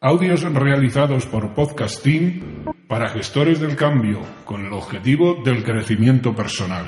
[0.00, 6.86] Audios realizados por Podcasting para gestores del cambio con el objetivo del crecimiento personal.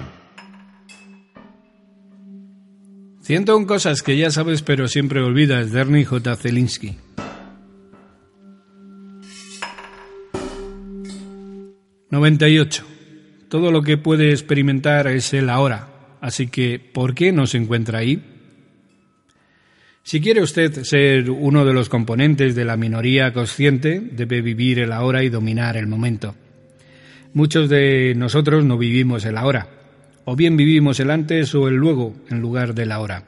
[3.22, 6.36] 101 cosas que ya sabes pero siempre olvidas de Ernie J.
[6.36, 6.98] Zelinsky.
[12.12, 12.84] ...98...
[13.48, 15.88] Todo lo que puede experimentar es el ahora,
[16.20, 18.29] así que ¿por qué no se encuentra ahí?
[20.02, 24.92] Si quiere usted ser uno de los componentes de la minoría consciente, debe vivir el
[24.92, 26.34] ahora y dominar el momento.
[27.32, 29.68] Muchos de nosotros no vivimos el ahora,
[30.24, 33.24] o bien vivimos el antes o el luego en lugar del ahora.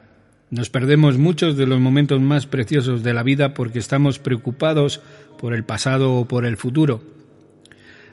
[0.49, 5.01] Nos perdemos muchos de los momentos más preciosos de la vida porque estamos preocupados
[5.39, 7.01] por el pasado o por el futuro.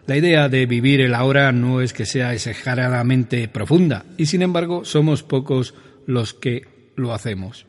[0.06, 4.84] La idea de vivir el ahora no es que sea exageradamente profunda, y sin embargo
[4.84, 5.74] somos pocos
[6.06, 7.66] los que lo hacemos.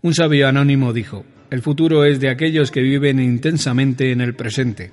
[0.00, 4.92] Un sabio anónimo dijo, el futuro es de aquellos que viven intensamente en el presente.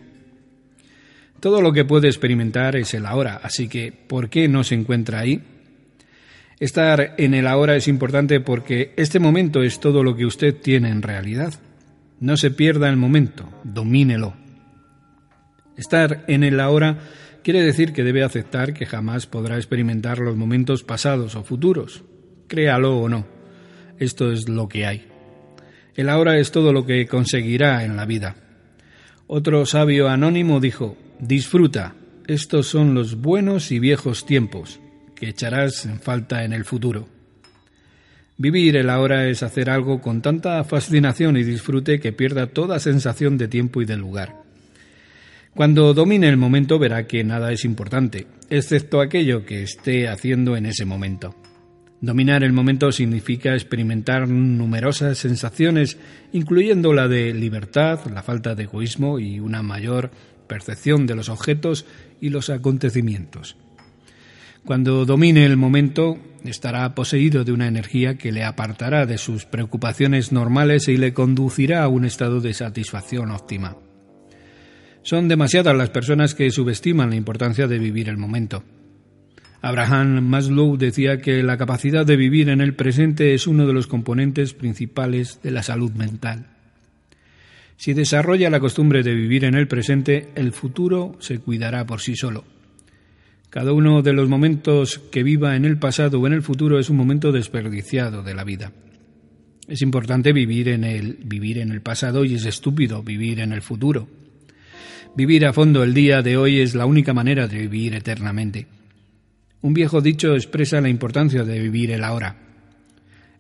[1.40, 5.20] Todo lo que puede experimentar es el ahora, así que ¿por qué no se encuentra
[5.20, 5.44] ahí?
[6.60, 10.90] Estar en el ahora es importante porque este momento es todo lo que usted tiene
[10.90, 11.54] en realidad.
[12.20, 14.34] No se pierda el momento, domínelo.
[15.78, 16.98] Estar en el ahora
[17.44, 22.04] quiere decir que debe aceptar que jamás podrá experimentar los momentos pasados o futuros,
[22.48, 23.35] créalo o no.
[24.00, 25.08] Esto es lo que hay.
[25.96, 28.36] El ahora es todo lo que conseguirá en la vida.
[29.28, 31.96] Otro sabio anónimo dijo, disfruta,
[32.28, 34.80] estos son los buenos y viejos tiempos
[35.16, 37.08] que echarás en falta en el futuro.
[38.38, 43.38] Vivir el ahora es hacer algo con tanta fascinación y disfrute que pierda toda sensación
[43.38, 44.44] de tiempo y de lugar.
[45.54, 50.66] Cuando domine el momento verá que nada es importante, excepto aquello que esté haciendo en
[50.66, 51.34] ese momento.
[52.06, 55.98] Dominar el momento significa experimentar numerosas sensaciones,
[56.34, 60.12] incluyendo la de libertad, la falta de egoísmo y una mayor
[60.46, 61.88] percepción de los objetos
[62.22, 63.58] y los acontecimientos.
[64.64, 70.32] Cuando domine el momento, estará poseído de una energía que le apartará de sus preocupaciones
[70.32, 73.78] normales y le conducirá a un estado de satisfacción óptima.
[75.02, 78.64] Son demasiadas las personas que subestiman la importancia de vivir el momento.
[79.62, 83.88] Abraham Maslow decía que la capacidad de vivir en el presente es uno de los
[83.88, 86.48] componentes principales de la salud mental.
[87.78, 92.16] Si desarrolla la costumbre de vivir en el presente, el futuro se cuidará por sí
[92.16, 92.46] solo.
[93.50, 96.90] Cada uno de los momentos que viva en el pasado o en el futuro es
[96.90, 98.72] un momento desperdiciado de la vida.
[99.68, 103.62] Es importante vivir en el vivir en el pasado y es estúpido vivir en el
[103.62, 104.08] futuro.
[105.16, 108.68] Vivir a fondo el día de hoy es la única manera de vivir eternamente.
[109.66, 112.36] Un viejo dicho expresa la importancia de vivir el ahora.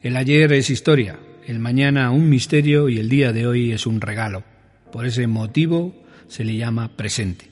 [0.01, 4.01] El ayer es historia, el mañana un misterio y el día de hoy es un
[4.01, 4.43] regalo.
[4.91, 5.93] Por ese motivo
[6.27, 7.45] se le llama presente.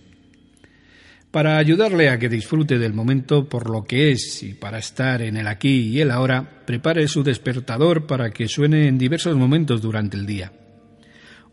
[1.30, 5.38] Para ayudarle a que disfrute del momento por lo que es y para estar en
[5.38, 10.18] el aquí y el ahora, prepare su despertador para que suene en diversos momentos durante
[10.18, 10.52] el día.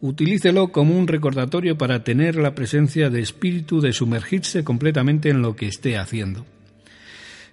[0.00, 5.54] Utilícelo como un recordatorio para tener la presencia de espíritu de sumergirse completamente en lo
[5.54, 6.46] que esté haciendo.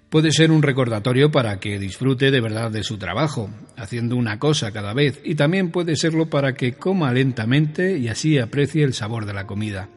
[0.10, 4.72] Puede ser un recordatorio para que disfrute de verdad de su trabajo, haciendo una cosa
[4.72, 9.26] cada vez, y también puede serlo para que coma lentamente y así aprecie el sabor
[9.26, 9.90] de la comida.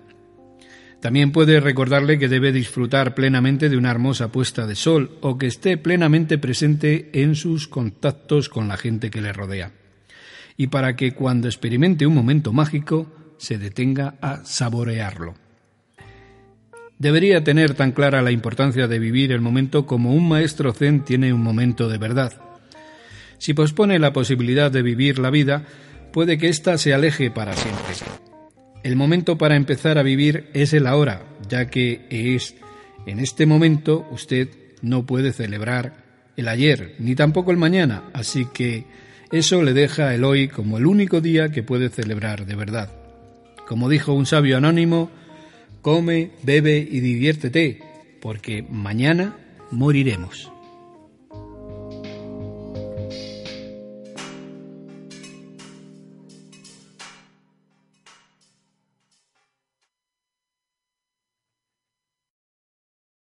[1.01, 5.47] También puede recordarle que debe disfrutar plenamente de una hermosa puesta de sol o que
[5.47, 9.73] esté plenamente presente en sus contactos con la gente que le rodea.
[10.57, 15.50] Y para que cuando experimente un momento mágico se detenga a saborearlo.
[17.01, 21.33] Debería tener tan clara la importancia de vivir el momento como un maestro zen tiene
[21.33, 22.35] un momento de verdad.
[23.39, 25.65] Si pospone la posibilidad de vivir la vida,
[26.13, 27.95] puede que ésta se aleje para siempre.
[28.83, 32.55] El momento para empezar a vivir es el ahora, ya que es
[33.07, 34.51] en este momento usted
[34.83, 36.05] no puede celebrar
[36.37, 38.85] el ayer, ni tampoco el mañana, así que
[39.33, 42.91] eso le deja el hoy como el único día que puede celebrar de verdad.
[43.67, 45.11] Como dijo un sabio anónimo,
[45.83, 47.81] come, bebe y diviértete,
[48.21, 49.37] porque mañana
[49.71, 50.51] moriremos.